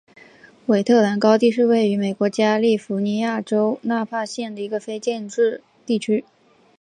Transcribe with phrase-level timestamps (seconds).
[0.65, 6.25] 韦特兰高地是位于美国加利福尼亚州纳帕县的一个非建制地区。